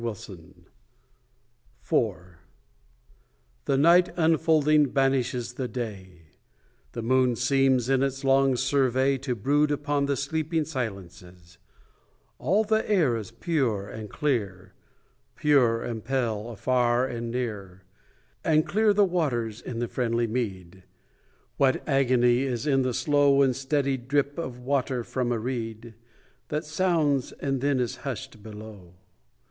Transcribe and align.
IV 0.03 1.91
The 3.65 3.77
night, 3.77 4.09
unfolding, 4.17 4.85
banishes 4.89 5.53
the 5.53 5.67
day; 5.67 6.23
The 6.93 7.03
moon 7.03 7.35
seems, 7.35 7.87
in 7.87 8.01
its 8.01 8.23
long 8.23 8.55
survey, 8.55 9.19
To 9.19 9.35
brood 9.35 9.69
upon 9.69 10.07
the 10.07 10.17
sleeping 10.17 10.65
silences; 10.65 11.59
All 12.39 12.63
the 12.63 12.89
air 12.89 13.15
is 13.15 13.29
pure 13.29 13.87
and 13.87 14.09
clear, 14.09 14.73
Pure 15.35 15.83
and 15.83 16.03
pale 16.03 16.49
afar 16.49 17.05
and 17.05 17.29
near, 17.29 17.83
And 18.43 18.65
clear 18.65 18.93
the 18.93 19.05
waters 19.05 19.61
in 19.61 19.77
the 19.77 19.87
friendly 19.87 20.25
mead; 20.25 20.81
What 21.57 21.87
agony 21.87 22.39
is 22.41 22.65
in 22.65 22.81
the 22.81 22.95
slow 22.95 23.43
And 23.43 23.55
steady 23.55 23.97
drip 23.97 24.39
of 24.39 24.57
water 24.57 25.03
from 25.03 25.31
a 25.31 25.37
reed, 25.37 25.93
That 26.47 26.65
sounds 26.65 27.33
and 27.33 27.61
then 27.61 27.79
is 27.79 27.97
hushed 27.97 28.41
below! 28.41 28.95